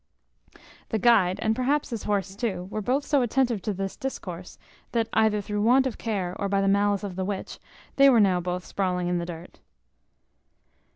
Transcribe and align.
The 0.89 0.97
guide, 0.97 1.37
and 1.43 1.55
perhaps 1.55 1.91
his 1.91 2.05
horse 2.05 2.35
too, 2.35 2.63
were 2.71 2.81
both 2.81 3.05
so 3.05 3.21
attentive 3.21 3.61
to 3.61 3.71
this 3.71 3.95
discourse, 3.95 4.57
that, 4.93 5.07
either 5.13 5.41
through 5.41 5.61
want 5.61 5.85
of 5.85 5.99
care, 5.99 6.35
or 6.39 6.49
by 6.49 6.59
the 6.59 6.67
malice 6.67 7.03
of 7.03 7.15
the 7.15 7.23
witch, 7.23 7.59
they 7.97 8.09
were 8.09 8.19
now 8.19 8.39
both 8.41 8.65
sprawling 8.65 9.09
in 9.09 9.19
the 9.19 9.27
dirt. 9.27 9.59